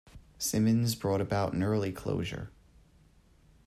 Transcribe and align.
Simmons 0.39 0.95
brought 0.95 1.21
about 1.21 1.53
an 1.53 1.61
early 1.61 1.91
closure.. 1.91 2.49